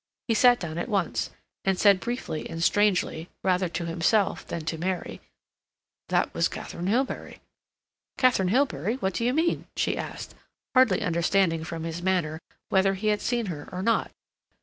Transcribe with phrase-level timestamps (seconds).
[0.27, 1.29] He sat down at once,
[1.63, 5.21] and said, briefly and strangely, rather to himself than to Mary:
[6.09, 7.39] "That was Katharine Hilbery."
[8.17, 8.95] "Katharine Hilbery?
[8.99, 10.33] What do you mean?" she asked,
[10.73, 14.09] hardly understanding from his manner whether he had seen her or not.